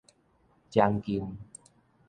[0.71, 1.37] 將近